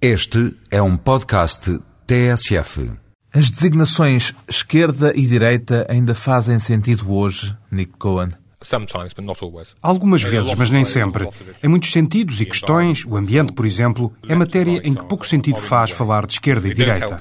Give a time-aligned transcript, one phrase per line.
[0.00, 2.92] Este é um podcast TSF.
[3.32, 8.28] As designações esquerda e direita ainda fazem sentido hoje, Nick Cohen?
[9.80, 11.26] Algumas vezes, mas nem sempre.
[11.62, 15.60] Em muitos sentidos e questões, o ambiente, por exemplo, é matéria em que pouco sentido
[15.60, 17.18] faz falar de esquerda e direita.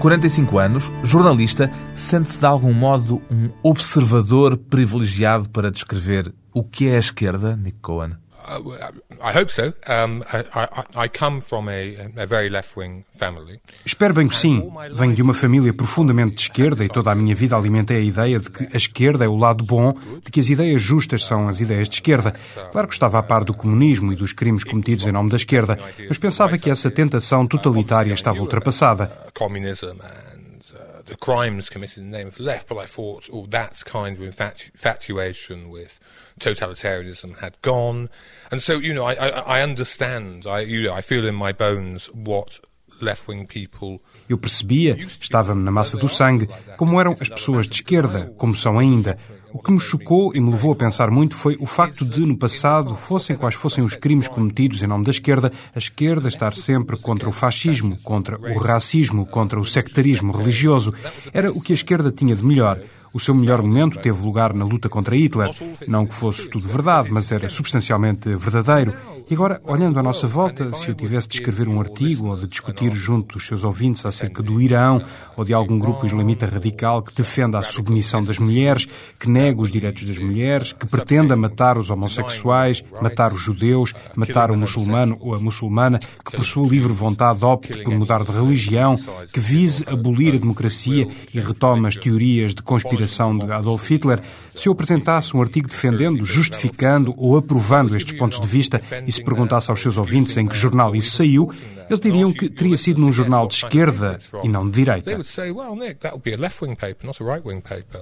[0.00, 6.96] 45 anos, jornalista, sente-se de algum modo um observador privilegiado para descrever o que é
[6.96, 8.12] a esquerda, Nick Cohen?
[8.50, 9.72] I hope so.
[9.86, 13.60] I, I, come from a, a very left-wing family.
[13.84, 14.70] Espero bem que sim.
[14.94, 18.40] Venho de uma família profundamente de esquerda e toda a minha vida alimentei a ideia
[18.40, 19.92] de que a esquerda é o lado bom,
[20.24, 22.34] de que as ideias justas são as ideias de esquerda.
[22.72, 25.78] Claro que estava a par do comunismo e dos crimes cometidos em nome da esquerda,
[26.08, 29.12] mas pensava que essa tentação totalitária estava ultrapassada.
[31.10, 34.22] The crimes committed in the name of left, but I thought, oh, that kind of
[34.22, 35.98] infatu infatuation with
[36.38, 38.08] totalitarianism had gone.
[38.52, 41.52] And so, you know, I, I, I understand, I, you know, I feel in my
[41.52, 42.60] bones what
[44.28, 48.78] Eu percebia, estava-me na massa do sangue, como eram as pessoas de esquerda, como são
[48.78, 49.16] ainda.
[49.52, 52.36] O que me chocou e me levou a pensar muito foi o facto de, no
[52.36, 56.96] passado, fossem quais fossem os crimes cometidos em nome da esquerda, a esquerda estar sempre
[56.96, 60.94] contra o fascismo, contra o racismo, contra o sectarismo religioso.
[61.32, 62.80] Era o que a esquerda tinha de melhor.
[63.12, 65.50] O seu melhor momento teve lugar na luta contra Hitler.
[65.88, 68.94] Não que fosse tudo verdade, mas era substancialmente verdadeiro.
[69.28, 72.46] E agora, olhando à nossa volta, se eu tivesse de escrever um artigo ou de
[72.46, 75.02] discutir junto dos seus ouvintes acerca do Irão
[75.36, 78.86] ou de algum grupo islamita radical que defenda a submissão das mulheres,
[79.18, 84.52] que nega os direitos das mulheres, que pretenda matar os homossexuais, matar os judeus, matar
[84.52, 88.96] o muçulmano ou a muçulmana, que por sua livre vontade opte por mudar de religião,
[89.32, 94.20] que vise abolir a democracia e retome as teorias de conspiração de Adolf Hitler,
[94.54, 99.22] se eu apresentasse um artigo defendendo, justificando ou aprovando estes pontos de vista e se
[99.22, 101.50] perguntasse aos seus ouvintes em que jornal isso saiu,
[101.90, 105.10] eles diriam que teria sido num jornal de esquerda e não de direita.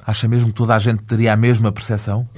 [0.07, 2.29] Acha mesmo que toda a gente teria a mesma percepção?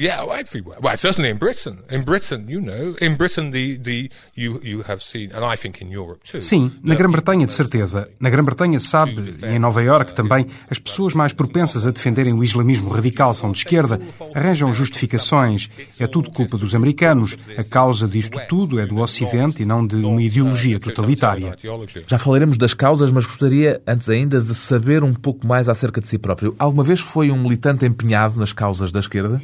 [6.40, 8.08] Sim, na Grã-Bretanha de certeza.
[8.18, 12.42] Na Grã-Bretanha sabe, e em Nova Iorque também, as pessoas mais propensas a defenderem o
[12.44, 14.00] islamismo radical são de esquerda,
[14.34, 15.68] arranjam justificações.
[15.98, 17.36] É tudo culpa dos americanos.
[17.56, 21.39] A causa disto tudo é do Ocidente e não de uma ideologia totalitária.
[22.06, 26.06] Já falaremos das causas, mas gostaria, antes ainda, de saber um pouco mais acerca de
[26.06, 26.54] si próprio.
[26.58, 29.38] Alguma vez foi um militante empenhado nas causas da esquerda?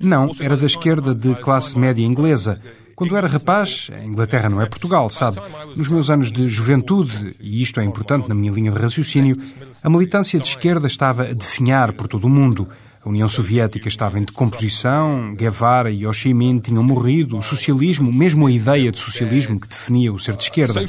[0.00, 2.60] Não, era da esquerda de classe média inglesa.
[2.94, 5.38] Quando era rapaz, a Inglaterra não é Portugal, sabe?
[5.74, 9.36] Nos meus anos de juventude, e isto é importante na minha linha de raciocínio,
[9.82, 12.68] a militância de esquerda estava a definhar por todo o mundo.
[13.04, 18.12] A União Soviética estava em decomposição, Guevara e Ho Chi Minh tinham morrido, o socialismo,
[18.12, 20.80] mesmo a ideia de socialismo que definia o ser de esquerda.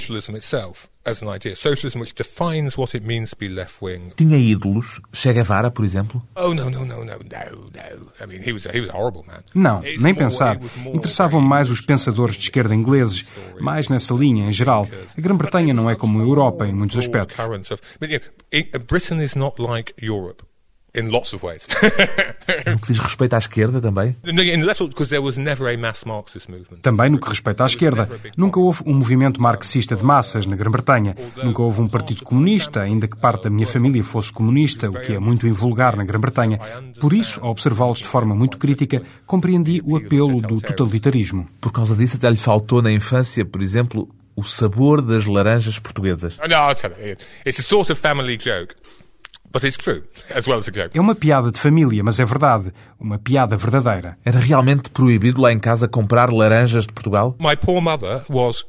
[4.15, 5.01] Tinha ídolos?
[5.11, 6.21] Che Guevara, por exemplo?
[9.55, 10.59] Não, nem pensar.
[10.93, 13.25] Interessavam mais os pensadores de esquerda ingleses,
[13.59, 14.87] mais nessa linha em geral.
[15.17, 17.35] A Grã-Bretanha não é como a Europa em muitos aspectos.
[18.87, 20.43] Britain is not like Europe
[20.95, 21.67] in lots of ways.
[22.67, 24.15] no que diz respeito à esquerda também?
[26.81, 28.09] Também no que respeita à esquerda.
[28.37, 31.15] Nunca houve um movimento marxista de massas na Grã-Bretanha.
[31.43, 35.13] Nunca houve um partido comunista, ainda que parte da minha família fosse comunista, o que
[35.13, 36.59] é muito invulgar na Grã-Bretanha.
[36.99, 41.47] Por isso, ao observá-los de forma muito crítica, compreendi o apelo do totalitarismo.
[41.59, 46.37] Por causa disso, até lhe faltou na infância, por exemplo, o sabor das laranjas portuguesas.
[46.37, 47.15] You.
[47.45, 48.75] It's a sort of family joke.
[50.97, 52.73] É uma piada de família, mas é verdade.
[52.99, 54.17] Uma piada verdadeira.
[54.25, 57.35] Era realmente proibido lá em casa comprar laranjas de Portugal?
[57.39, 58.65] My poor mother was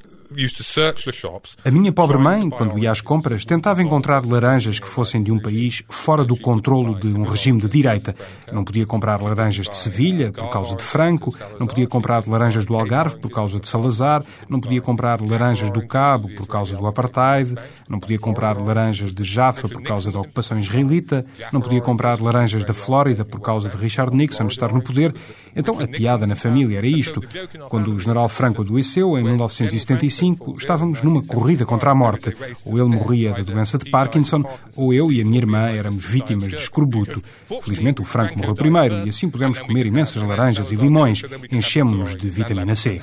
[1.64, 5.38] A minha pobre mãe, quando ia às compras, tentava encontrar laranjas que fossem de um
[5.38, 8.14] país fora do controlo de um regime de direita.
[8.52, 12.74] Não podia comprar laranjas de Sevilha por causa de Franco, não podia comprar laranjas do
[12.74, 17.54] Algarve por causa de Salazar, não podia comprar laranjas do Cabo por causa do apartheid,
[17.88, 22.64] não podia comprar laranjas de Jaffa por causa da ocupação israelita, não podia comprar laranjas
[22.64, 25.14] da Flórida por causa de Richard Nixon estar no poder.
[25.54, 27.20] Então a piada na família era isto.
[27.68, 30.13] Quando o general Franco adoeceu, em 1975,
[30.56, 32.34] estávamos numa corrida contra a morte.
[32.64, 34.44] Ou ele morria da doença de Parkinson,
[34.76, 37.22] ou eu e a minha irmã éramos vítimas de escorbuto.
[37.62, 41.22] Felizmente o Franco morreu primeiro e assim pudemos comer imensas laranjas e limões.
[41.50, 43.00] Enchemos-nos de vitamina C.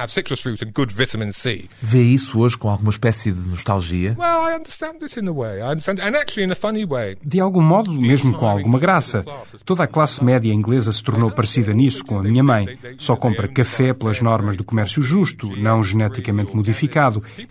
[1.82, 4.16] Vê isso hoje com alguma espécie de nostalgia?
[7.24, 9.26] De algum modo, mesmo com alguma graça.
[9.66, 12.78] Toda a classe média inglesa se tornou parecida nisso com a minha mãe.
[12.98, 17.01] Só compra café pelas normas do comércio justo, não geneticamente modificado.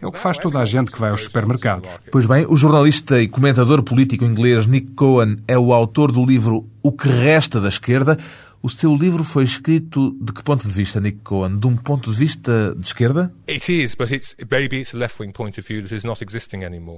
[0.00, 1.90] É o que faz toda a gente que vai aos supermercados.
[2.10, 6.66] Pois bem, o jornalista e comentador político inglês Nick Cohen é o autor do livro
[6.82, 8.16] O que Resta da Esquerda.
[8.62, 11.58] O seu livro foi escrito de que ponto de vista, Nick Cohen?
[11.58, 13.32] De um ponto de vista de esquerda?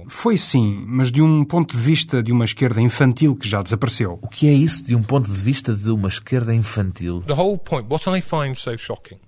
[0.09, 4.19] Foi sim, mas de um ponto de vista de uma esquerda infantil que já desapareceu.
[4.21, 7.23] O que é isso de um ponto de vista de uma esquerda infantil?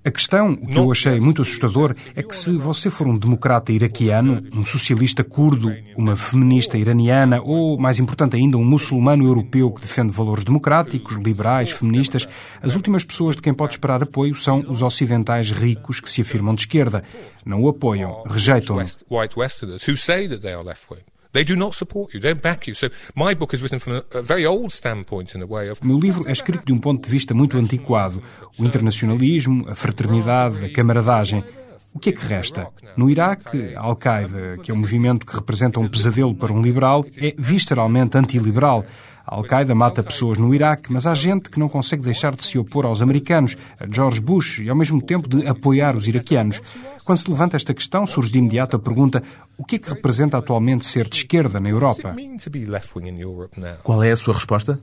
[0.04, 3.72] A questão, o que eu achei muito assustador, é que se você for um democrata
[3.72, 9.80] iraquiano, um socialista curdo, uma feminista iraniana ou, mais importante ainda, um muçulmano europeu que
[9.80, 12.25] defende valores democráticos, liberais, feministas,
[12.62, 16.56] as últimas pessoas de quem pode esperar apoio são os ocidentais ricos que se afirmam
[16.56, 17.04] de esquerda.
[17.46, 18.86] Não o apoiam, rejeitam-no.
[25.84, 28.24] Meu livro é escrito de um ponto de vista muito antiquado,
[28.58, 31.44] o internacionalismo, a fraternidade, a camaradagem.
[31.94, 32.68] O que é que resta?
[32.96, 37.06] No Iraque, a Al-Qaeda, que é um movimento que representa um pesadelo para um liberal,
[37.18, 38.86] é visceralmente antiliberal.
[39.26, 42.58] A Al-Qaeda mata pessoas no Iraque, mas há gente que não consegue deixar de se
[42.60, 46.62] opor aos americanos, a George Bush, e ao mesmo tempo de apoiar os iraquianos.
[47.04, 49.22] Quando se levanta esta questão, surge de imediato a pergunta:
[49.58, 52.14] o que é que representa atualmente ser de esquerda na Europa?
[53.84, 54.80] Qual é a sua resposta?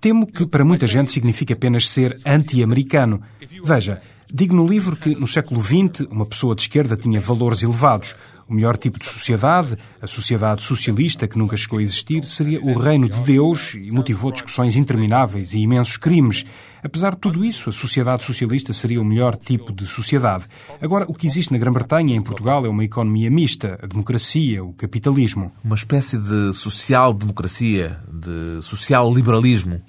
[0.00, 3.22] Temo que para muita gente significa apenas ser anti-americano.
[3.62, 4.00] Veja,
[4.32, 8.16] digo no livro que no século XX uma pessoa de esquerda tinha valores elevados.
[8.52, 12.76] O melhor tipo de sociedade, a sociedade socialista que nunca chegou a existir, seria o
[12.76, 16.44] reino de Deus e motivou discussões intermináveis e imensos crimes.
[16.84, 20.44] Apesar de tudo isso, a sociedade socialista seria o melhor tipo de sociedade.
[20.82, 24.62] Agora, o que existe na Grã-Bretanha e em Portugal é uma economia mista, a democracia,
[24.62, 25.50] o capitalismo.
[25.64, 29.80] Uma espécie de social-democracia, de social-liberalismo.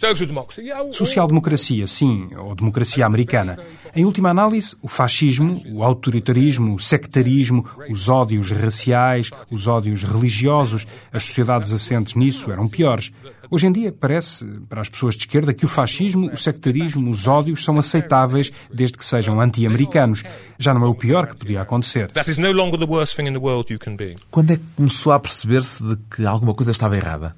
[0.94, 3.58] Social-democracia, sim, ou democracia americana.
[3.96, 10.86] Em última análise, o fascismo, o autoritarismo, o sectarismo, os ódios raciais, os ódios religiosos,
[11.12, 13.12] as sociedades assentes nisso eram piores.
[13.54, 17.28] Hoje em dia parece, para as pessoas de esquerda, que o fascismo, o sectarismo, os
[17.28, 20.24] ódios são aceitáveis desde que sejam anti-americanos.
[20.58, 22.10] Já não é o pior que podia acontecer.
[24.32, 27.36] Quando é que começou a perceber-se de que alguma coisa estava errada?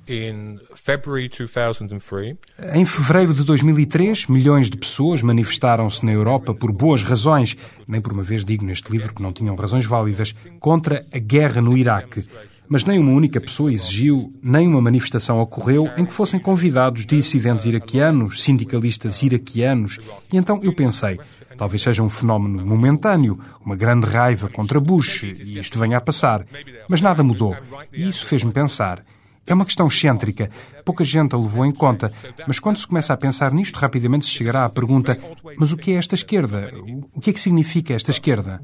[2.74, 8.14] Em fevereiro de 2003, milhões de pessoas manifestaram-se na Europa por boas razões, nem por
[8.14, 12.26] uma vez digo neste livro que não tinham razões válidas, contra a guerra no Iraque.
[12.68, 17.66] Mas nem uma única pessoa exigiu, nem uma manifestação ocorreu em que fossem convidados dissidentes
[17.66, 20.00] iraquianos, sindicalistas iraquianos.
[20.32, 21.20] E então eu pensei,
[21.58, 26.46] talvez seja um fenómeno momentâneo, uma grande raiva contra Bush, e isto venha a passar.
[26.90, 27.56] Mas nada mudou.
[27.94, 29.04] E isso fez-me pensar.
[29.48, 30.50] É uma questão excêntrica.
[30.84, 32.12] Pouca gente a levou em conta.
[32.48, 35.20] Mas quando se começa a pensar nisto, rapidamente se chegará à pergunta:
[35.58, 36.74] mas o que é esta esquerda?
[37.14, 38.60] O que é que significa esta esquerda?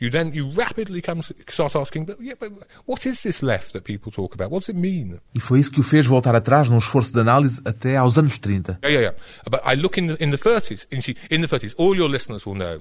[0.00, 2.50] You then you rapidly come start asking, but, yeah, but
[2.86, 4.50] what is this left that people talk about?
[4.50, 5.20] What does it mean?
[5.34, 8.38] E foi isso que o fez voltar atrás num esforço de análise até aos anos
[8.38, 8.78] 30.
[8.82, 9.50] Yeah, yeah, yeah.
[9.50, 10.98] But I look in the, in the 30s, in,
[11.30, 12.80] in the 30s, all your listeners will know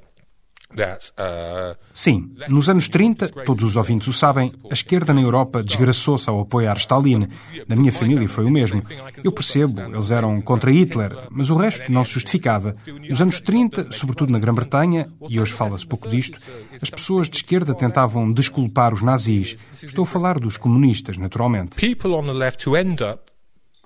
[1.91, 6.39] Sim, nos anos 30, todos os ouvintes o sabem, a esquerda na Europa desgraçou-se ao
[6.39, 7.27] apoiar Stalin.
[7.67, 8.81] Na minha família foi o mesmo.
[9.23, 12.75] Eu percebo, eles eram contra Hitler, mas o resto não se justificava.
[13.09, 16.39] Nos anos 30, sobretudo na Grã-Bretanha, e hoje fala-se pouco disto,
[16.81, 19.57] as pessoas de esquerda tentavam desculpar os nazis.
[19.73, 21.75] Estou a falar dos comunistas, naturalmente.
[21.75, 23.29] People on the left who end up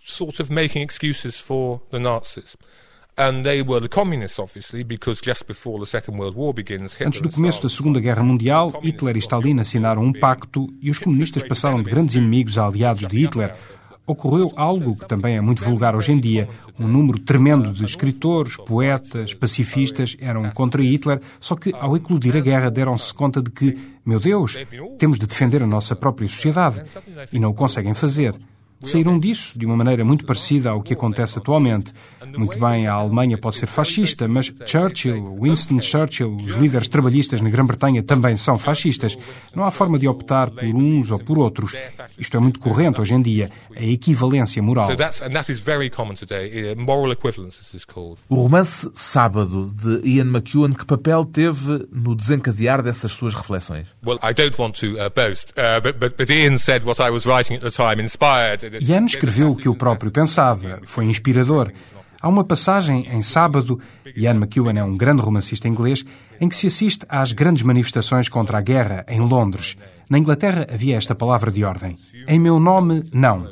[0.05, 2.55] sort of making excuses for the Nazis.
[7.05, 10.97] Antes do começo da Segunda Guerra Mundial, Hitler e Stalin assinaram um pacto e os
[10.97, 13.53] comunistas passaram de grandes inimigos a aliados de Hitler.
[14.05, 16.49] ocorreu algo que também é muito vulgar hoje em dia.
[16.79, 22.41] Um número tremendo de escritores, poetas, pacifistas eram contra Hitler, só que ao eclodir a
[22.41, 24.57] guerra deram-se conta de que, meu Deus,
[24.97, 26.81] temos de defender a nossa própria sociedade.
[27.31, 28.33] E não o conseguem fazer
[28.89, 31.93] saíram disso de uma maneira muito parecida ao que acontece atualmente.
[32.37, 37.49] Muito bem, a Alemanha pode ser fascista, mas Churchill, Winston Churchill, os líderes trabalhistas na
[37.49, 39.17] Grã-Bretanha também são fascistas.
[39.55, 41.73] Não há forma de optar por uns ou por outros.
[42.17, 44.89] Isto é muito corrente hoje em dia, a equivalência moral.
[44.89, 44.95] Uh,
[48.29, 53.87] o romance Sábado, de Ian McEwan, que papel teve no desencadear dessas suas reflexões?
[54.05, 57.09] Well, I don't want to uh, boast, uh, but, but, but Ian said what I
[57.09, 60.79] was writing at the time inspired Ian escreveu o que eu próprio pensava.
[60.83, 61.71] Foi inspirador.
[62.21, 63.79] Há uma passagem em sábado,
[64.15, 66.05] Ian McEwan é um grande romancista inglês,
[66.39, 69.75] em que se assiste às grandes manifestações contra a guerra em Londres.
[70.09, 71.97] Na Inglaterra havia esta palavra de ordem.
[72.27, 73.49] Em meu nome, não.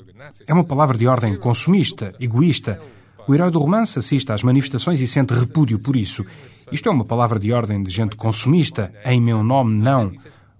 [0.47, 2.79] É uma palavra de ordem consumista, egoísta.
[3.27, 6.25] O herói do romance assiste às manifestações e sente repúdio por isso.
[6.71, 8.93] Isto é uma palavra de ordem de gente consumista.
[9.03, 10.13] Em meu nome, não.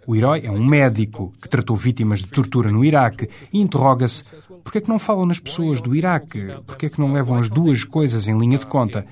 [0.05, 4.23] O herói é um médico que tratou vítimas de tortura no Iraque e interroga-se
[4.63, 6.47] por que é que não falam nas pessoas do Iraque?
[6.65, 9.05] Por que é que não levam as duas coisas em linha de conta?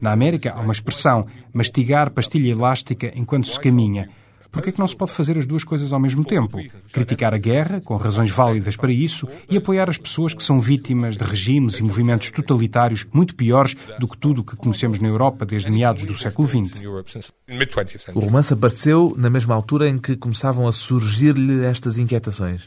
[0.00, 4.08] Na América há uma expressão, mastigar pastilha elástica enquanto se caminha.
[4.56, 6.58] Por que é que não se pode fazer as duas coisas ao mesmo tempo?
[6.90, 11.14] Criticar a guerra, com razões válidas para isso, e apoiar as pessoas que são vítimas
[11.14, 15.44] de regimes e movimentos totalitários muito piores do que tudo o que conhecemos na Europa
[15.44, 16.82] desde meados do século XX.
[18.14, 22.66] O romance apareceu na mesma altura em que começavam a surgir-lhe estas inquietações.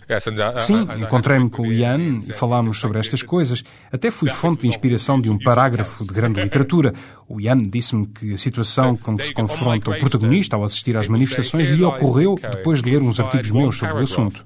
[0.60, 3.64] Sim, encontrei-me com o Ian e falámos sobre estas coisas.
[3.92, 6.94] Até fui fonte de inspiração de um parágrafo de grande literatura.
[7.28, 11.08] O Ian disse-me que a situação com que se confronta o protagonista ao assistir às
[11.08, 14.46] manifestações lhe ocorreu depois de ler uns artigos meus sobre o assunto.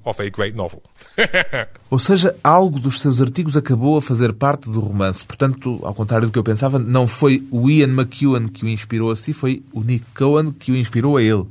[1.89, 5.25] Ou seja, algo dos seus artigos acabou a fazer parte do romance.
[5.25, 9.11] Portanto, ao contrário do que eu pensava, não foi o Ian McEwan que o inspirou
[9.11, 11.45] a si, foi o Nick Cohen que o inspirou a ele.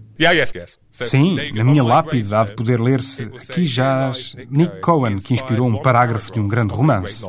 [0.91, 4.13] Sim, na minha lápide há de poder ler-se aqui já
[4.51, 7.25] Nick Cohen, que inspirou um parágrafo de um grande romance.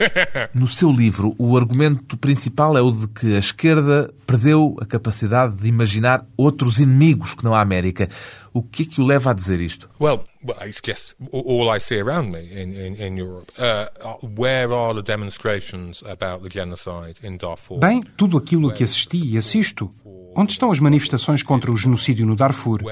[0.54, 5.56] No seu livro, o argumento principal é o de que a esquerda perdeu a capacidade
[5.56, 8.08] de imaginar outros inimigos que não a América.
[8.52, 9.88] O que é que o leva a dizer isto?
[10.00, 13.52] Well, well it's just all I see around me in, in, in Europe.
[13.56, 13.86] Uh,
[14.36, 17.78] where are the demonstrations about the genocide in Darfur?
[17.78, 19.88] Bem, tudo aquilo a que assisti e assisto.
[20.34, 22.82] Onde estão as manifestações contra o genocídio no Darfur?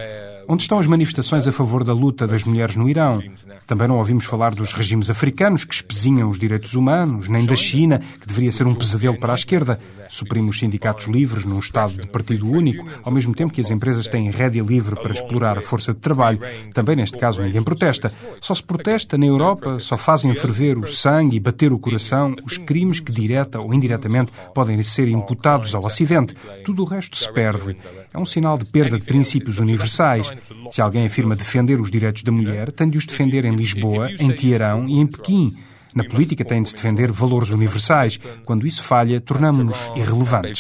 [0.51, 3.23] Onde estão as manifestações a favor da luta das mulheres no Irão?
[3.67, 7.99] Também não ouvimos falar dos regimes africanos que espezinham os direitos humanos, nem da China,
[7.99, 9.79] que deveria ser um pesadelo para a esquerda.
[10.09, 14.09] Suprime os sindicatos livres num Estado de partido único, ao mesmo tempo que as empresas
[14.09, 16.41] têm rédea livre para explorar a força de trabalho.
[16.73, 18.11] Também neste caso ninguém protesta.
[18.41, 22.57] Só se protesta na Europa, só fazem ferver o sangue e bater o coração os
[22.57, 26.35] crimes que direta ou indiretamente podem ser imputados ao Ocidente.
[26.65, 27.77] Tudo o resto se perde.
[28.13, 30.33] É um sinal de perda de princípios universais.
[30.71, 34.35] Se alguém afirma defender os direitos da mulher, tem de os defender em Lisboa, em
[34.35, 35.57] Teherão e em Pequim.
[35.95, 38.19] Na política tem de se defender valores universais.
[38.45, 40.59] Quando isso falha, tornamos-nos irrelevantes.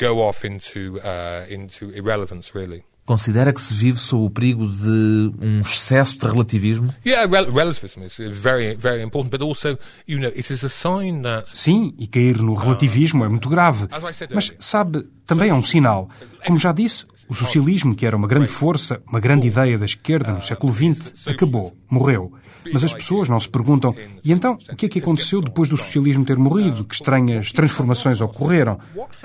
[0.00, 2.84] Go off into, uh, into irrelevance, really.
[3.08, 6.92] Considera que se vive sob o perigo de um excesso de relativismo?
[11.54, 13.86] Sim, e cair no relativismo é muito grave.
[14.34, 16.10] Mas, sabe, também é um sinal.
[16.46, 20.32] Como já disse, o socialismo, que era uma grande força, uma grande ideia da esquerda
[20.32, 22.32] no século XX, acabou, morreu.
[22.72, 23.94] Mas as pessoas não se perguntam,
[24.24, 26.84] e então, o que é que aconteceu depois do socialismo ter morrido?
[26.84, 28.78] Que estranhas transformações ocorreram?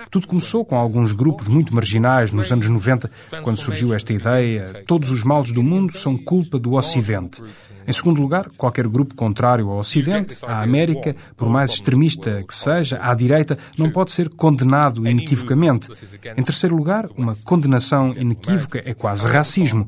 [0.10, 3.10] Tudo começou com alguns grupos muito marginais nos anos 90,
[3.42, 7.42] quando surgiu esta ideia: todos os males do mundo são culpa do Ocidente.
[7.88, 13.00] Em segundo lugar, qualquer grupo contrário ao Ocidente, à América, por mais extremista que seja,
[13.02, 15.90] à direita, não pode ser condenado inequivocamente.
[16.36, 19.88] Em terceiro lugar, uma condenação inequívoca é quase racismo.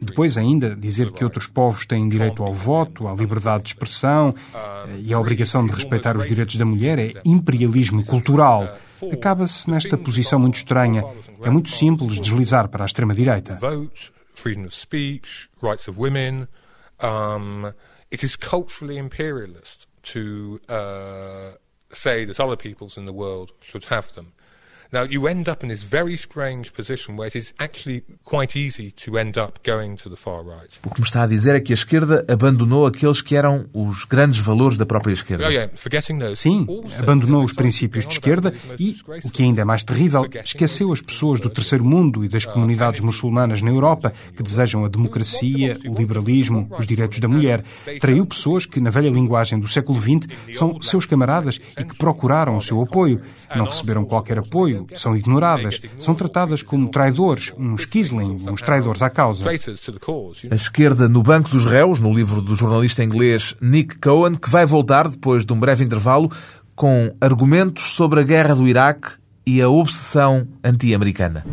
[0.00, 5.00] Depois, ainda, dizer que outros povos têm direito ao voto, à liberdade de expressão eh,
[5.04, 8.76] e à obrigação de respeitar os direitos da mulher é imperialismo cultural.
[9.12, 11.04] Acaba-se nesta posição muito estranha.
[11.42, 13.58] É muito simples deslizar para a extrema-direita.
[17.00, 17.74] Um,
[18.10, 21.52] it is culturally imperialist to uh,
[21.92, 24.32] say that other peoples in the world should have them.
[24.92, 28.92] Now, you end up in this very strange position where it is actually quite easy
[29.04, 30.78] to end up going to the far right.
[30.84, 34.04] O que me está a dizer é que a esquerda abandonou aqueles que eram os
[34.04, 35.46] grandes valores da própria esquerda.
[35.46, 36.36] Oh, yeah, forgetting those.
[36.36, 36.66] Sim,
[36.98, 41.00] abandonou os princípios de esquerda e, o que disgraceful ainda é mais terrível, esqueceu as
[41.00, 45.94] pessoas do terceiro mundo e das comunidades muçulmanas na Europa que desejam a democracia, o
[45.94, 47.62] liberalismo, os direitos da mulher.
[48.00, 52.56] Traiu pessoas que, na velha linguagem do século XX, são seus camaradas e que procuraram
[52.56, 53.20] o seu apoio.
[53.54, 59.10] Não receberam qualquer apoio, são ignoradas, são tratadas como traidores, uns Kisling, uns traidores à
[59.10, 59.44] causa.
[59.48, 64.66] A esquerda no banco dos réus, no livro do jornalista inglês Nick Cohen, que vai
[64.66, 66.30] voltar depois de um breve intervalo
[66.74, 69.12] com argumentos sobre a guerra do Iraque
[69.46, 71.44] e a obsessão anti-americana.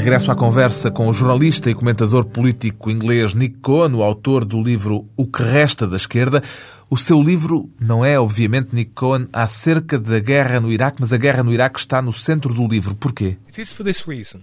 [0.00, 4.62] Regresso à conversa com o jornalista e comentador político inglês Nick Cohen, o autor do
[4.62, 6.42] livro O que Resta da Esquerda.
[6.88, 11.18] O seu livro não é, obviamente, Nick Cohen, acerca da guerra no Iraque, mas a
[11.18, 12.96] guerra no Iraque está no centro do livro.
[12.96, 13.36] Porquê?
[13.46, 14.40] It is for this reason.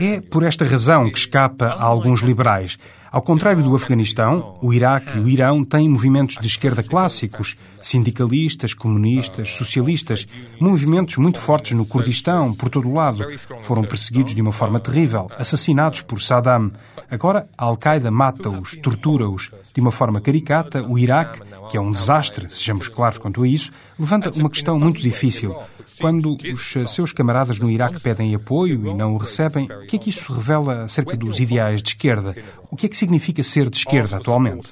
[0.00, 2.76] É por esta razão que escapa a alguns liberais.
[3.10, 8.74] Ao contrário do Afeganistão, o Iraque e o Irão têm movimentos de esquerda clássicos, sindicalistas,
[8.74, 10.26] comunistas, socialistas,
[10.60, 13.24] movimentos muito fortes no Kurdistão, por todo o lado.
[13.62, 16.72] Foram perseguidos de uma forma terrível, assassinados por Saddam.
[17.10, 19.50] Agora, a Al-Qaeda mata-os, tortura-os.
[19.74, 23.70] De uma forma caricata, o Iraque, que é um desastre, sejamos claros quanto a isso,
[23.98, 25.56] levanta uma questão muito difícil.
[26.00, 29.98] Quando os seus camaradas no Iraque pedem apoio e não o recebem, o que é
[29.98, 32.34] que isso revela acerca dos ideais de esquerda?
[32.70, 34.68] O que é que significa ser de esquerda atualmente?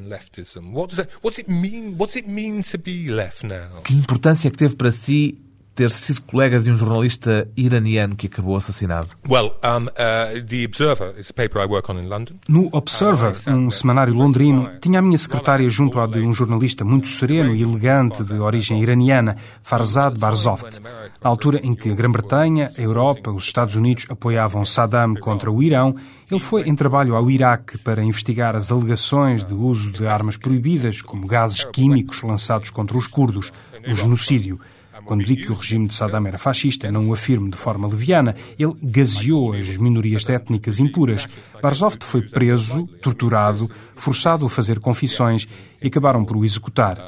[0.00, 0.72] Leftism?
[0.72, 1.96] What does that, what's it mean?
[1.98, 3.82] What's it mean to be left now?
[3.84, 5.38] Que importância é que teve para si
[5.76, 9.08] ter sido colega de um jornalista iraniano que acabou assassinado?
[9.28, 12.36] Well, um, uh, the Observer is a paper I work on in London.
[12.48, 17.08] No Observer, um semanário londrino, tinha a minha secretária junto à de um jornalista muito
[17.08, 20.80] sereno e elegante de origem iraniana, Farzad Barzoft.
[21.22, 25.62] Na altura em que a Grã-Bretanha, a Europa, os Estados Unidos apoiavam Saddam contra o
[25.62, 25.94] Irão,
[26.30, 31.00] ele foi em trabalho ao Iraque para investigar as alegações de uso de armas proibidas,
[31.00, 33.52] como gases químicos lançados contra os curdos,
[33.88, 34.60] o genocídio.
[35.04, 38.34] Quando digo que o regime de Saddam era fascista, não o afirmo de forma leviana.
[38.58, 41.28] Ele gaseou as minorias étnicas impuras.
[41.62, 45.46] Barzoft foi preso, torturado, forçado a fazer confissões
[45.80, 46.98] e acabaram por o executar.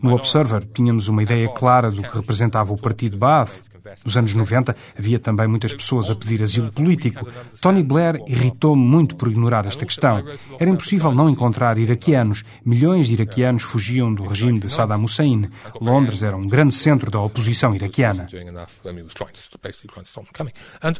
[0.00, 3.67] No Observer tínhamos uma ideia clara do que representava o partido Baath.
[4.04, 7.26] Nos anos 90 havia também muitas pessoas a pedir asilo político.
[7.60, 10.24] Tony Blair irritou-me muito por ignorar esta questão.
[10.58, 12.44] Era impossível não encontrar iraquianos.
[12.64, 15.50] Milhões de iraquianos fugiam do regime de Saddam Hussein.
[15.80, 18.28] Londres era um grande centro da oposição iraquiana.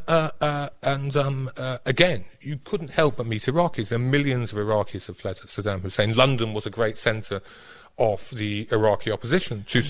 [0.07, 3.91] uh, uh, uh, again, you couldn't help but meet Iraqis.
[3.91, 6.13] And millions of Iraqis have fled Saddam Hussein.
[6.15, 7.41] London was a great centre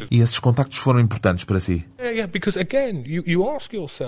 [0.10, 1.86] E esses contactos foram importantes para si?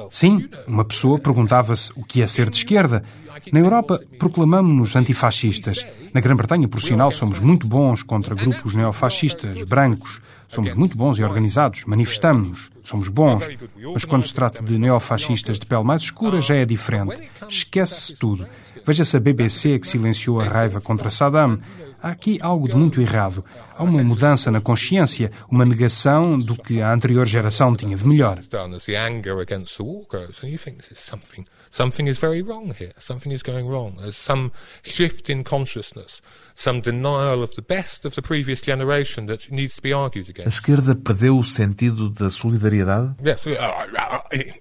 [0.10, 3.04] Sim, uma pessoa perguntava-se o que é ser de esquerda.
[3.52, 5.86] Na Europa, proclamamos-nos antifascistas.
[6.14, 10.22] Na Grã-Bretanha, por sinal, somos muito bons contra grupos neofascistas brancos.
[10.50, 13.48] Somos muito bons e organizados, manifestamos-nos, somos bons.
[13.94, 17.30] Mas quando se trata de neofascistas de pele mais escura, já é diferente.
[17.48, 18.46] Esquece-se tudo.
[18.86, 21.60] Veja-se a BBC que silenciou a raiva contra Saddam.
[22.02, 23.46] Há aqui algo de muito errado.
[23.78, 28.38] Há uma mudança na consciência, uma negação do que a anterior geração tinha de melhor.
[28.38, 31.46] It's done as the anger against the war grows, and you think this is something.
[31.70, 32.94] Something is very wrong here.
[33.00, 33.96] Something is going wrong.
[33.98, 34.52] There's some
[34.84, 36.22] shift in consciousness,
[36.56, 40.32] some denial of the best of the previous generation that needs to be argued A
[40.32, 40.58] against.
[40.58, 43.16] esquerda perdeu o sentido da solidariedade?
[43.24, 43.46] Yes,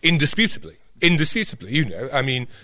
[0.03, 0.79] indisputably.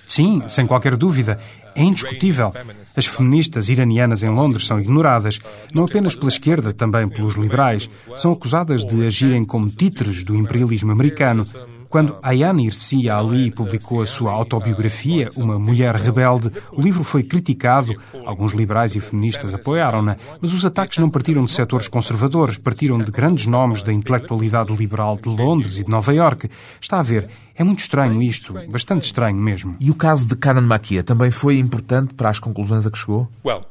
[0.06, 1.38] Sim, sem qualquer dúvida.
[1.76, 2.52] É indiscutível.
[2.96, 5.38] As feministas iranianas em Londres são ignoradas,
[5.72, 7.88] não apenas pela esquerda, também pelos liberais.
[8.16, 11.46] São acusadas de agirem como títeres do imperialismo americano.
[11.96, 17.96] Quando Ayaan Hirsi Ali publicou a sua autobiografia, Uma Mulher Rebelde, o livro foi criticado.
[18.26, 23.10] Alguns liberais e feministas apoiaram-na, mas os ataques não partiram de setores conservadores, partiram de
[23.10, 26.50] grandes nomes da intelectualidade liberal de Londres e de Nova Iorque.
[26.78, 29.74] Está a ver, é muito estranho isto, bastante estranho mesmo.
[29.80, 33.26] E o caso de Kanan Makia também foi importante para as conclusões a que chegou?
[33.42, 33.62] Well,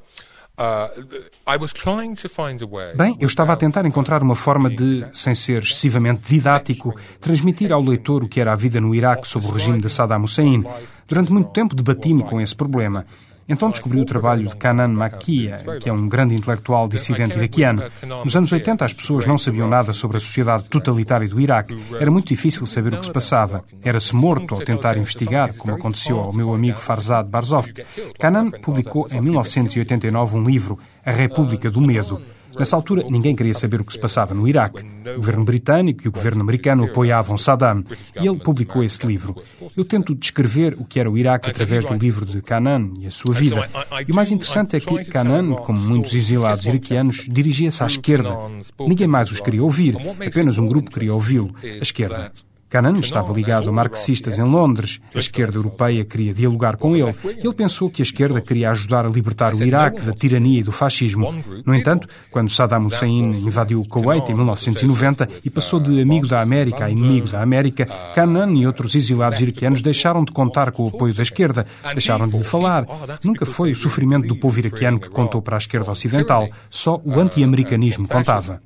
[2.95, 7.81] Bem, eu estava a tentar encontrar uma forma de, sem ser excessivamente didático, transmitir ao
[7.81, 10.63] leitor o que era a vida no Iraque sob o regime de Saddam Hussein.
[11.07, 13.05] Durante muito tempo debati-me com esse problema.
[13.47, 17.84] Então descobri o trabalho de Kanan Makia, que é um grande intelectual dissidente iraquiano.
[18.23, 21.77] Nos anos 80 as pessoas não sabiam nada sobre a sociedade totalitária do Iraque.
[21.99, 23.63] Era muito difícil saber o que se passava.
[23.84, 27.86] Era-se morto ao tentar investigar, como aconteceu ao meu amigo Farzad Barzoft.
[28.19, 32.21] Kanan publicou em 1989 um livro, A República do Medo.
[32.57, 34.83] Nessa altura, ninguém queria saber o que se passava no Iraque.
[35.13, 37.83] O governo britânico e o governo americano apoiavam Saddam
[38.19, 39.35] e ele publicou esse livro.
[39.75, 43.11] Eu tento descrever o que era o Iraque através do livro de Kanan e a
[43.11, 43.69] sua vida.
[44.07, 48.35] E o mais interessante é que Kanan, como muitos exilados iraquianos, dirigia-se à esquerda.
[48.79, 52.31] Ninguém mais os queria ouvir, apenas um grupo queria ouvi-lo, a esquerda.
[52.69, 54.99] Canaan estava ligado a marxistas em Londres.
[55.13, 57.15] A esquerda europeia queria dialogar com ele.
[57.23, 60.71] Ele pensou que a esquerda queria ajudar a libertar o Iraque da tirania e do
[60.71, 61.34] fascismo.
[61.65, 66.41] No entanto, quando Saddam Hussein invadiu o Kuwait em 1990 e passou de amigo da
[66.41, 70.89] América a inimigo da América, Canaan e outros exilados iraquianos deixaram de contar com o
[70.89, 72.86] apoio da esquerda, deixaram de lhe falar.
[73.23, 77.19] Nunca foi o sofrimento do povo iraquiano que contou para a esquerda ocidental, só o
[77.19, 78.62] anti-americanismo contava.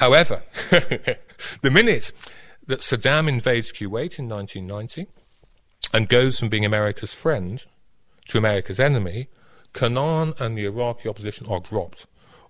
[0.00, 0.42] However,
[1.62, 2.12] the minute
[2.66, 5.06] that Saddam invades Kuwait in 1990
[5.92, 7.64] and goes from being America's friend
[8.26, 9.28] to America's enemy,
[9.72, 12.06] Canaan and the Iraqi opposition are dropped.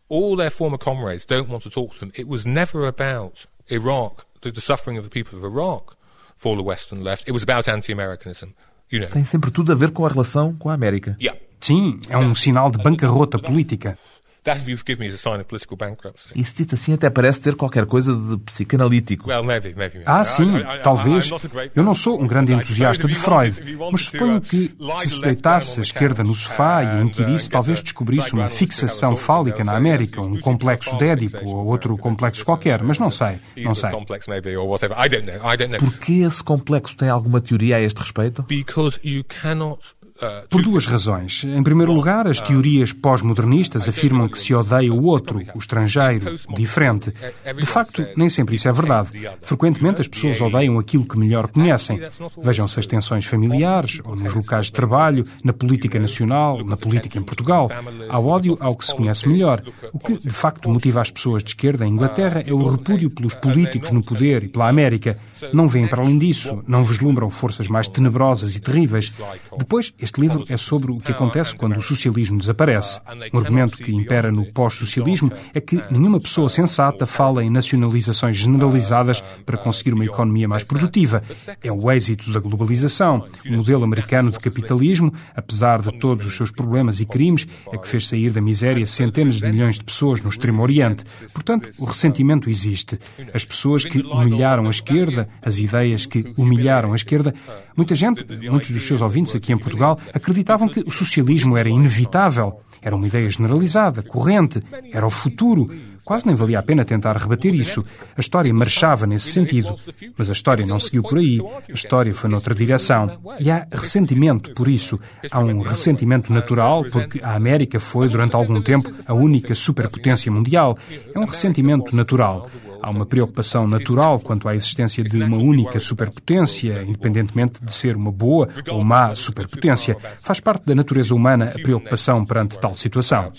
[0.08, 2.12] All their former comrades don't want to talk to them.
[2.14, 5.96] It was never about Iraq, the, the suffering of the people of Iraq
[6.36, 7.28] for the Western left.
[7.28, 8.54] It was about anti-Americanism.
[8.90, 9.08] You know.
[9.08, 11.16] Tem sempre tudo a ver com a relação com a América.
[11.18, 11.40] Yeah.
[11.60, 13.96] Sim, é um sinal de bancarrota política.
[14.44, 16.28] That, forgive a sign of political bankruptcy.
[16.34, 19.28] Isso dito assim até parece ter qualquer coisa de psicanalítico.
[19.28, 20.02] Well, maybe, maybe, maybe.
[20.04, 21.30] Ah, sim, I- I- I- talvez.
[21.76, 25.78] Eu não sou um grande entusiasta de Freud, mas suponho uh, que, se se deitasse
[25.78, 30.20] a esquerda no sofá e uh, inquirisse, get talvez descobrisse uma fixação fálica na América,
[30.20, 33.90] um complexo de Édipo ou outro complexo qualquer, mas não sei, não sei.
[33.90, 34.96] complex, maybe, or whatever.
[34.98, 35.52] I don't know.
[35.52, 35.78] I don't know.
[35.78, 38.42] Porquê esse complexo tem alguma teoria a este respeito?
[38.48, 39.80] Because you cannot.
[40.22, 41.42] Uh, Por duas razões.
[41.42, 46.54] Em primeiro lugar, as teorias pós-modernistas afirmam que se odeia o outro, o estrangeiro, o
[46.54, 47.12] diferente.
[47.56, 49.10] De facto, nem sempre isso é verdade.
[49.42, 52.00] Frequentemente as pessoas odeiam aquilo que melhor conhecem.
[52.40, 57.22] Vejam-se as tensões familiares, ou nos locais de trabalho, na política nacional, na política em
[57.22, 57.68] Portugal.
[58.08, 59.60] Há ódio ao que se conhece melhor.
[59.92, 63.34] O que, de facto, motiva as pessoas de esquerda em Inglaterra é o repúdio pelos
[63.34, 65.18] políticos no poder e pela América.
[65.52, 69.12] Não veem para além disso, não vislumbram forças mais tenebrosas e terríveis.
[69.58, 73.00] Depois, este livro é sobre o que acontece quando o socialismo desaparece.
[73.32, 79.20] Um argumento que impera no pós-socialismo é que nenhuma pessoa sensata fala em nacionalizações generalizadas
[79.44, 81.22] para conseguir uma economia mais produtiva.
[81.62, 83.26] É o êxito da globalização.
[83.46, 87.88] O modelo americano de capitalismo, apesar de todos os seus problemas e crimes, é que
[87.88, 91.04] fez sair da miséria centenas de milhões de pessoas no Extremo Oriente.
[91.32, 92.98] Portanto, o ressentimento existe.
[93.32, 97.34] As pessoas que humilharam a esquerda, as ideias que humilharam a esquerda,
[97.76, 102.60] muita gente, muitos dos seus ouvintes aqui em Portugal, acreditavam que o socialismo era inevitável.
[102.80, 104.60] Era uma ideia generalizada, corrente,
[104.92, 105.70] era o futuro.
[106.04, 107.84] Quase nem valia a pena tentar rebater isso.
[108.16, 109.76] A história marchava nesse sentido.
[110.18, 111.40] Mas a história não seguiu por aí.
[111.68, 113.20] A história foi noutra direção.
[113.38, 114.98] E há ressentimento por isso.
[115.30, 120.76] Há um ressentimento natural, porque a América foi, durante algum tempo, a única superpotência mundial.
[121.14, 122.50] É um ressentimento natural.
[122.82, 128.10] Há uma preocupação natural quanto à existência de uma única superpotência, independentemente de ser uma
[128.10, 129.96] boa ou má superpotência.
[130.20, 133.32] Faz parte da natureza humana a preocupação perante tal situação.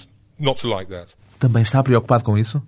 [1.38, 2.62] Também está preocupado com isso?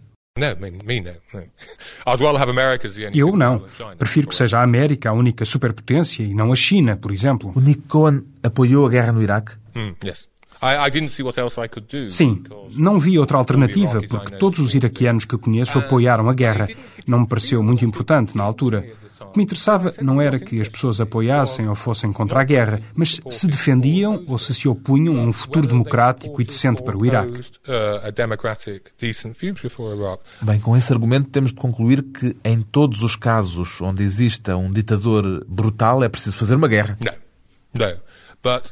[3.17, 3.63] Eu não.
[3.97, 7.53] Prefiro que seja a América a única superpotência e não a China, por exemplo.
[7.55, 9.53] O Nick Cohen apoiou a guerra no Iraque?
[9.73, 10.27] Hmm, yes.
[10.61, 12.09] I, I didn't see what else I could do.
[12.09, 12.43] Sim,
[12.75, 16.67] não vi outra alternativa, porque todos os iraquianos que conheço apoiaram a guerra.
[17.07, 18.85] Não me pareceu muito importante na altura.
[19.21, 22.81] O que me interessava não era que as pessoas apoiassem ou fossem contra a guerra,
[22.93, 27.05] mas se defendiam ou se se opunham a um futuro democrático e decente para o
[27.05, 27.39] Iraque.
[27.39, 30.21] Uh, a democratic, decent future for Iraq.
[30.41, 34.71] Bem, com esse argumento temos de concluir que em todos os casos onde exista um
[34.71, 36.97] ditador brutal é preciso fazer uma guerra.
[37.01, 37.97] No, no.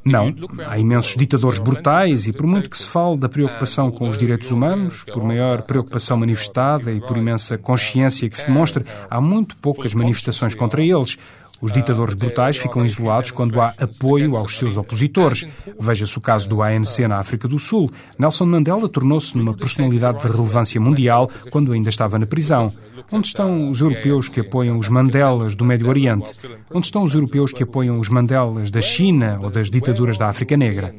[0.06, 0.34] Não,
[0.68, 4.52] há imensos ditadores brutais e por muito que se fale da preocupação com os direitos
[4.52, 9.94] humanos, por maior preocupação manifestada e por imensa consciência que se demonstre, há muito poucas
[9.94, 11.18] manifestações contra eles.
[11.63, 15.47] Os ditadores brutais ficam isolados quando há apoio aos seus opositores.
[15.80, 17.89] Veja-se o caso do ANC na África do Sul.
[18.19, 22.69] Nelson Mandela tornou-se numa personalidade de relevância mundial quando ainda estava na prisão.
[23.10, 26.34] Onde estão os europeus que apoiam os Mandelas do Médio Oriente?
[26.69, 30.58] Onde estão os europeus que apoiam os Mandelas da China ou das ditaduras da África
[30.58, 30.93] Negra?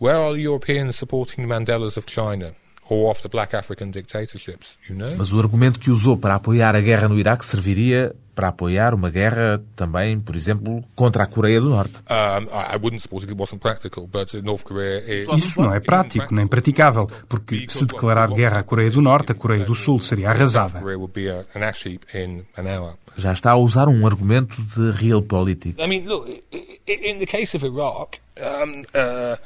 [0.00, 2.54] Where are Europeans supporting the Mandelas of China?
[2.90, 5.16] Or of the black African dictatorships, you know?
[5.16, 9.10] Mas o argumento que usou para apoiar a guerra no Iraque serviria para apoiar uma
[9.10, 11.94] guerra também, por exemplo, contra a Coreia do Norte.
[15.36, 19.34] Isso não é prático nem praticável, porque se declarar guerra à Coreia do Norte, a
[19.34, 20.82] Coreia do Sul seria arrasada.
[23.16, 25.78] Já está a usar um argumento de realpolitik.
[25.78, 26.26] I mean, look,
[26.86, 29.36] in the case of Iraq, um, uh,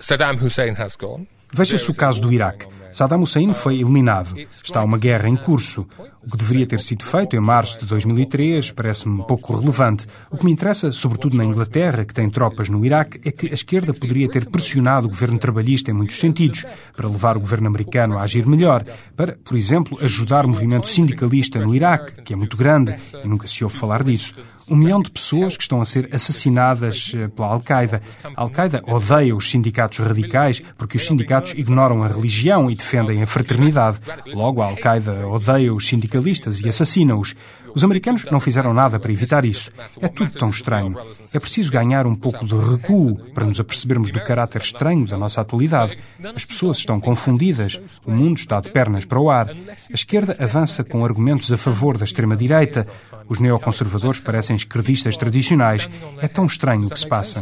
[0.00, 1.26] Saddam Hussein has gone.
[1.52, 2.66] Veja-se o caso do Iraque.
[2.92, 4.34] Saddam Hussein foi eliminado.
[4.62, 5.86] Está uma guerra em curso.
[6.22, 10.06] O que deveria ter sido feito em março de 2003 parece-me pouco relevante.
[10.30, 13.54] O que me interessa, sobretudo na Inglaterra, que tem tropas no Iraque, é que a
[13.54, 18.18] esquerda poderia ter pressionado o governo trabalhista em muitos sentidos, para levar o governo americano
[18.18, 18.84] a agir melhor,
[19.16, 23.46] para, por exemplo, ajudar o movimento sindicalista no Iraque, que é muito grande e nunca
[23.46, 24.34] se ouve falar disso
[24.70, 28.00] um milhão de pessoas que estão a ser assassinadas eh, pela Al-Qaeda.
[28.36, 33.26] A Al-Qaeda odeia os sindicatos radicais porque os sindicatos ignoram a religião e defendem a
[33.26, 33.98] fraternidade.
[34.34, 37.34] Logo, a Al-Qaeda odeia os sindicalistas e assassina-os.
[37.74, 39.70] Os americanos não fizeram nada para evitar isso.
[40.00, 40.96] É tudo tão estranho.
[41.32, 45.40] É preciso ganhar um pouco de recuo para nos apercebermos do caráter estranho da nossa
[45.40, 45.98] atualidade.
[46.34, 47.80] As pessoas estão confundidas.
[48.04, 49.50] O mundo está de pernas para o ar.
[49.50, 52.86] A esquerda avança com argumentos a favor da extrema-direita.
[53.28, 55.88] Os neoconservadores parecem esquerdistas tradicionais.
[56.20, 57.38] É tão estranho o que se passa.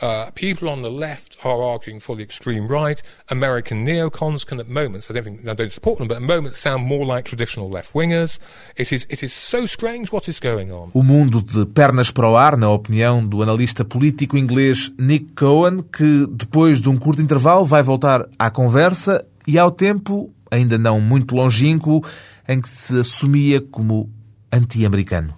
[0.00, 3.02] Uh, people on the left are arguing for the extreme right.
[3.30, 6.60] American neocons can, at moments, I don't think I don't support them, but at moments
[6.60, 8.38] sound more like traditional left wingers.
[8.76, 10.90] It is it is so strange what is going on.
[10.94, 15.82] O mundo de pernas para o ar, na opinião do analista político inglês Nick Cohen,
[15.82, 21.00] que depois de um curto intervalo vai voltar à conversa e ao tempo, ainda não
[21.00, 22.04] muito longínquo,
[22.48, 24.08] em que se assumia como
[24.52, 25.34] anti-americano.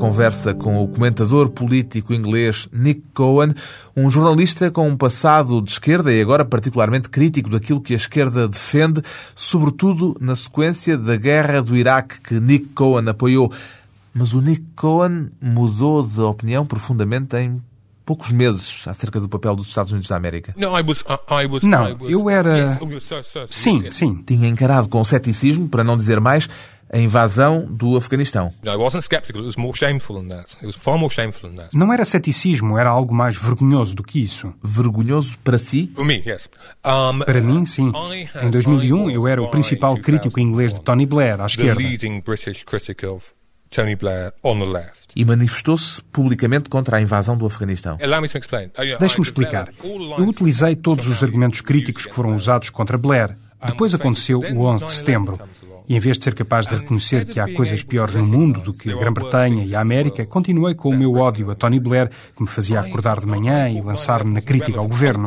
[0.00, 3.50] Conversa com o comentador político inglês Nick Cohen,
[3.94, 8.48] um jornalista com um passado de esquerda e agora particularmente crítico daquilo que a esquerda
[8.48, 9.02] defende,
[9.34, 13.52] sobretudo na sequência da guerra do Iraque que Nick Cohen apoiou.
[14.14, 17.60] Mas o Nick Cohen mudou de opinião profundamente em
[18.06, 20.54] poucos meses acerca do papel dos Estados Unidos da América.
[21.68, 22.78] Não, eu era.
[22.80, 24.24] Oh, sim, sim.
[24.26, 26.48] Tinha encarado com ceticismo, para não dizer mais,
[26.92, 28.52] a invasão do Afeganistão.
[31.72, 34.52] Não era ceticismo, era algo mais vergonhoso do que isso.
[34.62, 35.92] Vergonhoso para si?
[37.24, 37.92] Para mim, sim.
[38.42, 41.80] Em 2001, eu era o principal crítico inglês de Tony Blair, à esquerda.
[43.70, 45.12] Tony Blair on the left.
[45.14, 47.96] E manifestou-se publicamente contra a invasão do Afeganistão.
[48.98, 49.68] Deixe-me explicar.
[49.84, 53.36] Eu utilizei todos os argumentos críticos que foram usados contra Blair.
[53.64, 55.38] Depois aconteceu o 11 de setembro.
[55.90, 58.72] E em vez de ser capaz de reconhecer que há coisas piores no mundo do
[58.72, 62.40] que a Grã-Bretanha e a América, continuei com o meu ódio a Tony Blair, que
[62.40, 65.24] me fazia acordar de manhã e lançar-me na crítica ao governo.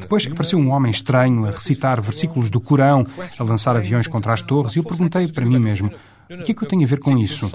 [0.00, 3.06] Depois apareceu um homem estranho a recitar versículos do Corão,
[3.38, 5.90] a lançar aviões contra as torres, e eu perguntei para mim mesmo:
[6.30, 7.50] o que é que eu tenho a ver com isso?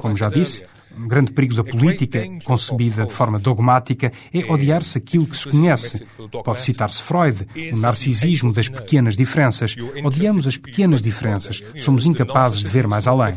[0.00, 0.64] Como já disse,
[0.96, 6.06] um grande perigo da política, concebida de forma dogmática, é odiar-se aquilo que se conhece.
[6.44, 9.76] Pode citar-se Freud, o narcisismo das pequenas diferenças.
[10.04, 11.62] Odiamos as pequenas diferenças.
[11.78, 13.34] Somos incapazes de ver mais além.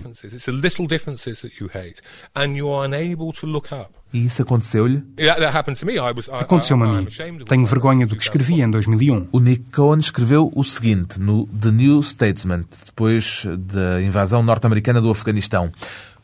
[4.14, 5.04] E isso aconteceu-lhe?
[6.40, 7.08] Aconteceu-me a mim.
[7.48, 9.28] Tenho vergonha do que escrevi em 2001.
[9.32, 15.10] O Nick Cohen escreveu o seguinte no The New Statesman, depois da invasão norte-americana do
[15.10, 15.72] Afeganistão.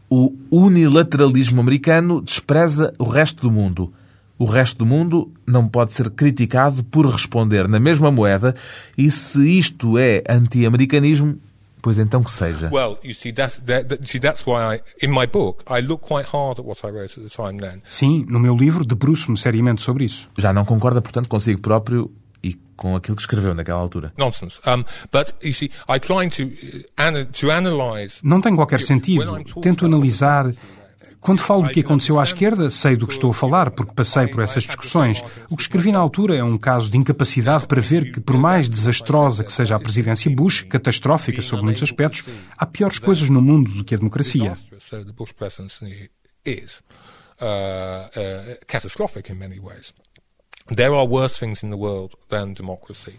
[0.10, 3.94] O unilateralismo americano despreza o resto do mundo.
[4.40, 8.54] O resto do mundo não pode ser criticado por responder na mesma moeda
[8.98, 11.40] e se isto é anti-americanismo,
[11.82, 12.70] pois então que seja.
[12.72, 16.06] Well, you see, that's, that, that, see, that's why I, in my book, I look
[16.06, 17.82] quite hard at what I wrote at the time then.
[17.88, 20.30] Sim, no meu livro debruço-me seriamente sobre isso.
[20.38, 22.12] Já não concorda, portanto, consigo próprio
[22.44, 24.14] e com aquilo que escreveu naquela altura.
[24.18, 24.60] Nonsense.
[24.66, 28.20] Um, but, you see, I try to, uh, to analyze...
[28.24, 29.44] Não tem qualquer sentido.
[29.62, 30.52] Tento analisar
[31.20, 34.28] quando falo do que aconteceu à esquerda, sei do que estou a falar, porque passei
[34.28, 35.22] por essas discussões.
[35.50, 38.70] O que escrevi na altura é um caso de incapacidade para ver que, por mais
[38.70, 42.26] desastrosa que seja a presidência Bush, catastrófica sob muitos aspectos,
[42.58, 44.58] há piores coisas no mundo do que a democracia.
[48.68, 49.94] Catastrophic in many ways.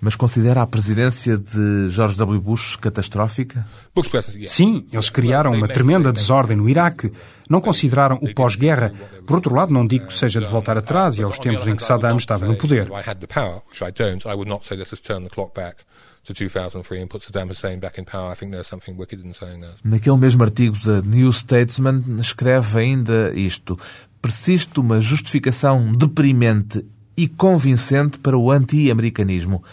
[0.01, 2.41] Mas considera a presidência de George W.
[2.41, 3.67] Bush catastrófica?
[4.49, 7.13] Sim, eles criaram uma tremenda desordem no Iraque.
[7.49, 8.93] Não consideraram o pós-guerra.
[9.27, 11.83] Por outro lado, não digo que seja de voltar atrás e aos tempos em que
[11.83, 12.89] Saddam estava no poder.
[19.83, 23.79] Naquele mesmo artigo da New Statesman, escreve ainda isto.
[24.21, 26.85] Persiste uma justificação deprimente
[27.19, 29.65] e convincente para o anti-americanismo.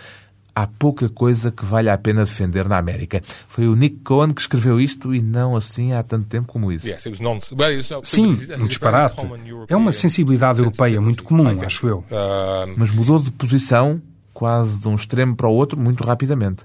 [0.56, 3.22] Há pouca coisa que vale a pena defender na América.
[3.48, 6.88] Foi o Nick Cohen que escreveu isto e não assim há tanto tempo como isso.
[8.02, 9.28] Sim, um disparate.
[9.68, 12.04] É uma sensibilidade europeia muito comum, acho eu.
[12.76, 14.02] Mas mudou de posição
[14.34, 16.64] quase de um extremo para o outro muito rapidamente.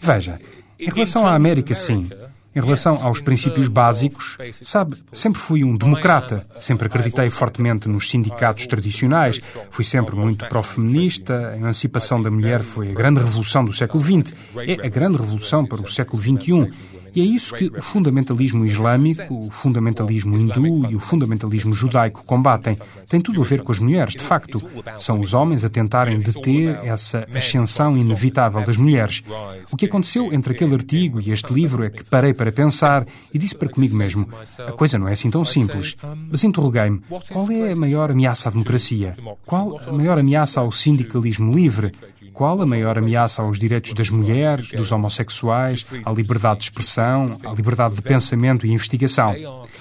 [0.00, 0.38] Veja,
[0.78, 2.08] em relação à América, sim.
[2.54, 8.66] Em relação aos princípios básicos, sabe, sempre fui um democrata, sempre acreditei fortemente nos sindicatos
[8.66, 9.40] tradicionais,
[9.70, 14.32] fui sempre muito pró-feminista, a emancipação da mulher foi a grande revolução do século XX,
[14.56, 16.70] é a grande revolução para o século XXI
[17.14, 22.76] e é isso que o fundamentalismo islâmico, o fundamentalismo hindu e o fundamentalismo judaico combatem.
[23.08, 24.60] Tem tudo a ver com as mulheres, de facto.
[24.98, 29.22] São os homens a tentarem deter essa ascensão inevitável das mulheres.
[29.70, 33.38] O que aconteceu entre aquele artigo e este livro é que parei para pensar e
[33.38, 34.28] disse para comigo mesmo:
[34.66, 35.96] a coisa não é assim tão simples.
[36.30, 37.00] Mas interroguei-me:
[37.32, 39.14] qual é a maior ameaça à democracia?
[39.46, 41.92] Qual a maior ameaça ao sindicalismo livre?
[42.34, 47.52] Qual a maior ameaça aos direitos das mulheres, dos homossexuais, à liberdade de expressão, à
[47.52, 49.32] liberdade de pensamento e investigação?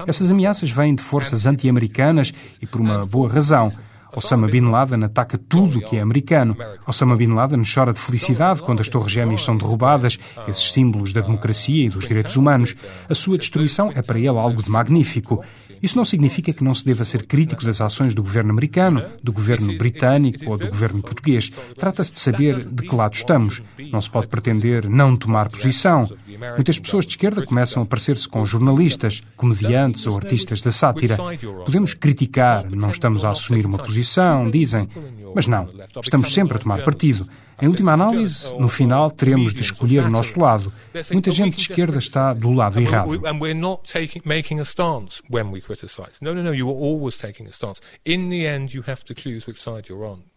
[0.05, 3.71] Essas ameaças vêm de forças anti-americanas e por uma boa razão.
[4.15, 6.55] Osama Bin Laden ataca tudo o que é americano.
[6.85, 11.21] Osama Bin Laden chora de felicidade quando as Torres Gêmeas são derrubadas, esses símbolos da
[11.21, 12.75] democracia e dos direitos humanos.
[13.09, 15.43] A sua destruição é para ele algo de magnífico.
[15.83, 19.33] Isso não significa que não se deva ser crítico das ações do governo americano, do
[19.33, 21.51] governo britânico ou do governo português.
[21.77, 23.61] Trata-se de saber de que lado estamos.
[23.91, 26.09] Não se pode pretender não tomar posição.
[26.55, 31.17] Muitas pessoas de esquerda começam a parecer-se com jornalistas, comediantes ou artistas da sátira.
[31.65, 34.87] Podemos criticar, não estamos a assumir uma posição, dizem,
[35.35, 35.69] mas não,
[36.01, 37.27] estamos sempre a tomar partido.
[37.61, 40.73] Em última análise, no final, teremos de escolher o nosso lado.
[41.11, 43.09] Muita gente de esquerda está do lado errado.
[46.21, 47.81] No, no, no, you are always taking a stance.
[48.05, 50.32] In the end, you have to choose which side you're on.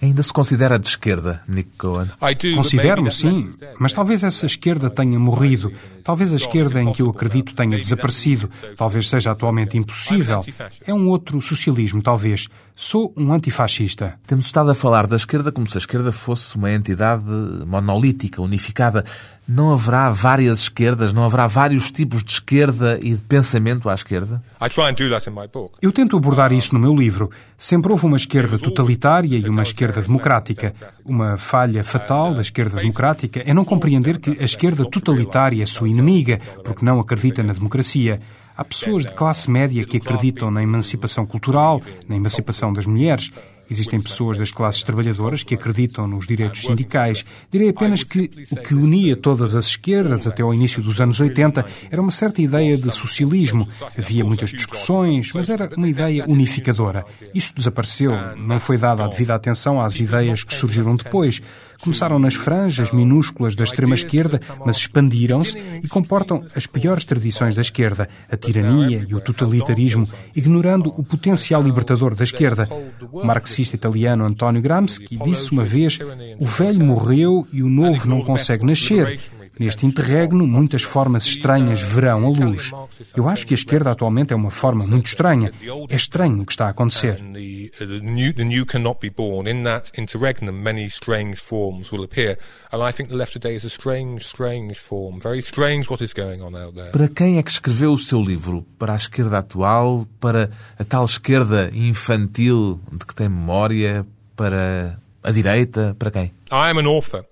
[0.00, 2.08] Ainda se considera de esquerda, Nick Cohen?
[2.56, 5.72] Considero-me, sim, mas talvez essa esquerda tenha morrido.
[6.02, 8.48] Talvez a esquerda em que eu acredito tenha desaparecido.
[8.76, 10.44] Talvez seja atualmente impossível.
[10.86, 12.48] É um outro socialismo, talvez.
[12.74, 14.18] Sou um antifascista.
[14.26, 17.24] Temos estado a falar da esquerda como se a esquerda fosse uma entidade
[17.66, 19.04] monolítica, unificada.
[19.48, 21.12] Não haverá várias esquerdas?
[21.12, 24.42] Não haverá vários tipos de esquerda e de pensamento à esquerda?
[25.80, 27.30] Eu tento abordar isso no meu livro.
[27.56, 30.74] Sempre houve uma esquerda totalitária e uma esquerda democrática.
[31.04, 35.88] Uma falha fatal da esquerda democrática é não compreender que a esquerda totalitária é sua
[35.88, 38.18] inimiga, porque não acredita na democracia.
[38.56, 43.30] Há pessoas de classe média que acreditam na emancipação cultural, na emancipação das mulheres.
[43.70, 47.24] Existem pessoas das classes trabalhadoras que acreditam nos direitos sindicais.
[47.50, 51.64] Direi apenas que o que unia todas as esquerdas até ao início dos anos 80
[51.90, 53.68] era uma certa ideia de socialismo.
[53.98, 57.04] Havia muitas discussões, mas era uma ideia unificadora.
[57.34, 58.12] Isso desapareceu.
[58.36, 61.40] Não foi dada a devida atenção às ideias que surgiram depois.
[61.80, 68.08] Começaram nas franjas minúsculas da extrema-esquerda, mas expandiram-se e comportam as piores tradições da esquerda,
[68.30, 72.68] a tirania e o totalitarismo, ignorando o potencial libertador da esquerda.
[73.12, 75.98] O marxista italiano Antonio Gramsci disse uma vez:
[76.38, 79.20] o velho morreu e o novo não consegue nascer.
[79.58, 82.70] Neste interregno, muitas formas estranhas verão a luz.
[83.16, 85.50] Eu acho que a esquerda atualmente é uma forma muito estranha.
[85.88, 87.22] É estranho o que está a acontecer.
[96.92, 98.66] Para quem é que escreveu o seu livro?
[98.78, 100.06] Para a esquerda atual?
[100.20, 104.06] Para a tal esquerda infantil de que tem memória?
[104.34, 105.96] Para a direita?
[105.98, 106.24] Para quem?
[106.52, 107.24] I am an author.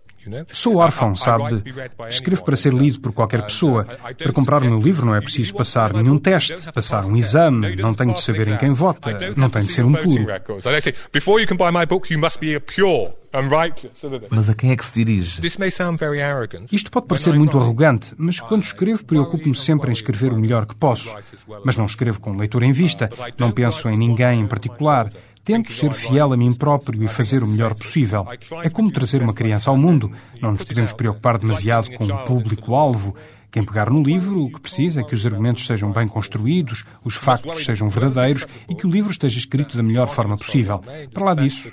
[0.52, 1.62] Sou órfão, sabe?
[2.08, 3.84] Escrevo para ser lido por qualquer pessoa.
[3.84, 7.94] Para comprar o meu livro não é preciso passar nenhum teste, passar um exame, não
[7.94, 10.26] tenho de saber em quem vota, não tenho de ser um puro.
[14.30, 15.40] Mas a quem é que se dirige?
[16.70, 20.76] Isto pode parecer muito arrogante, mas quando escrevo preocupo-me sempre em escrever o melhor que
[20.76, 21.12] posso.
[21.64, 25.10] Mas não escrevo com leitura em vista, não penso em ninguém em particular.
[25.44, 28.26] Tento ser fiel a mim próprio e fazer o melhor possível.
[28.62, 30.10] É como trazer uma criança ao mundo.
[30.40, 33.14] Não nos podemos preocupar demasiado com o público-alvo.
[33.50, 37.14] Quem pegar no livro, o que precisa é que os argumentos sejam bem construídos, os
[37.14, 40.80] factos sejam verdadeiros e que o livro esteja escrito da melhor forma possível.
[41.12, 41.70] Para lá disso.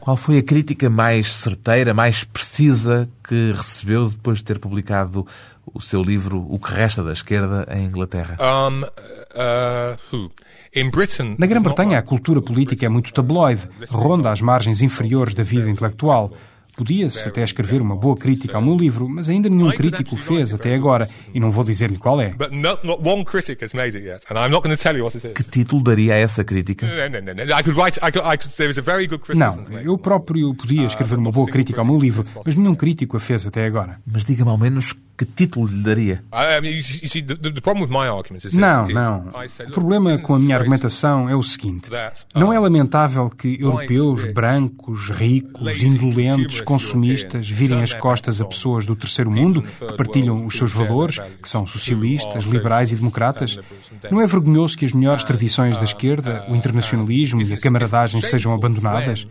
[0.00, 5.26] Qual foi a crítica mais certeira, mais precisa que recebeu depois de ter publicado
[5.72, 8.36] o seu livro O que Resta da Esquerda em Inglaterra?
[8.40, 10.30] Um, uh,
[11.38, 16.30] Na Grã-Bretanha, a cultura política é muito tabloide, ronda às margens inferiores da vida intelectual.
[16.76, 20.52] Podia-se até escrever uma boa crítica ao meu livro, mas ainda nenhum crítico o fez
[20.52, 22.32] até agora, e não vou dizer-lhe qual é.
[25.34, 26.86] Que título daria a essa crítica?
[29.38, 29.52] Não,
[29.82, 33.46] eu próprio podia escrever uma boa crítica ao meu livro, mas nenhum crítico a fez
[33.46, 33.98] até agora.
[34.06, 36.22] Mas diga-me ao menos que título lhe daria?
[38.60, 39.30] Não, não.
[39.66, 41.88] O problema com a minha argumentação é o seguinte:
[42.34, 48.96] não é lamentável que europeus brancos, ricos, indolentes, consumistas virem as costas a pessoas do
[48.96, 53.58] terceiro mundo que partilham os seus valores, que são socialistas, liberais e democratas?
[54.10, 58.52] Não é vergonhoso que as melhores tradições da esquerda, o internacionalismo e a camaradagem sejam
[58.52, 59.26] abandonadas?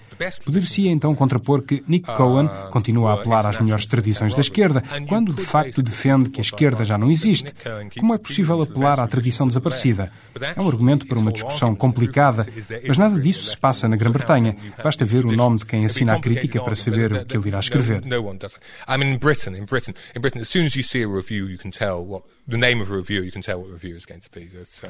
[0.46, 5.34] Poder-se então contrapor que Nick Cohen continua a apelar às melhores tradições da esquerda, quando
[5.34, 7.54] de facto defende que a esquerda já não existe.
[8.00, 10.10] Como é possível apelar à tradição desaparecida?
[10.56, 12.48] É um argumento para uma discussão complicada,
[12.88, 14.56] mas nada disso se passa na Grã-Bretanha.
[14.82, 18.02] Basta ver o nome de quem assina a crítica para saber que ele irá escrever.
[18.02, 18.58] No, no one does.
[18.88, 21.46] I mean, in Britain, in Britain, in Britain, as soon as you see a review,
[21.46, 22.24] you can tell what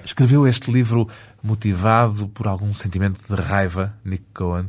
[0.04, 1.08] Escreveu este livro
[1.42, 4.66] motivado por algum sentimento de raiva, Nick Cohen?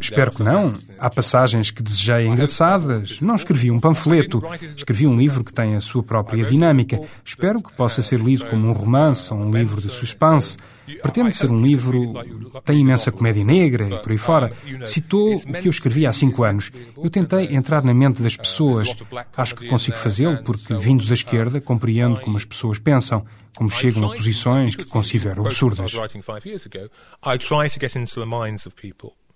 [0.00, 0.78] Espero que não.
[0.98, 3.20] Há passagens que desejei engraçadas.
[3.20, 4.40] Não escrevi um panfleto.
[4.76, 7.00] Escrevi um livro que tem a sua própria dinâmica.
[7.24, 10.56] Espero que possa ser lido como um romance ou um livro de suspense.
[11.00, 12.12] Pretende ser um livro,
[12.64, 14.52] tem imensa comédia negra e por aí fora.
[14.84, 16.70] Citou o que eu escrevi há cinco anos.
[16.96, 18.94] Eu tentei entrar na mente das pessoas.
[19.36, 23.24] Acho que consigo fazê-lo porque, vindo da esquerda, compreendo como as pessoas pensam,
[23.56, 25.92] como chegam a posições que considero absurdas.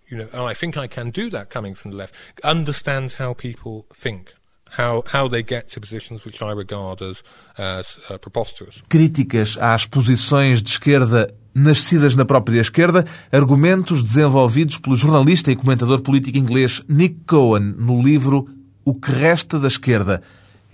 [0.08, 2.14] You know, and I think I can do that coming from the left.
[2.44, 4.30] Understand how people think.
[4.78, 7.24] How, how they get to positions which I regard as,
[7.58, 8.84] as uh, preposterous.
[8.88, 16.02] Críticas às posições de esquerda nascidas na própria esquerda, argumentos desenvolvidos pelo jornalista e comentador
[16.02, 18.46] político inglês Nick Cohen no livro
[18.84, 20.22] O que Resta da Esquerda,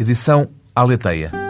[0.03, 1.42] edição Aleteia.